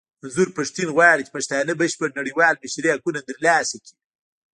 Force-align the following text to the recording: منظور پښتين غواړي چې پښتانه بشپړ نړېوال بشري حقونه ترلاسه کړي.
منظور 0.21 0.49
پښتين 0.57 0.87
غواړي 0.95 1.21
چې 1.25 1.35
پښتانه 1.37 1.71
بشپړ 1.81 2.09
نړېوال 2.19 2.55
بشري 2.63 2.89
حقونه 2.95 3.19
ترلاسه 3.29 3.75
کړي. 3.83 3.95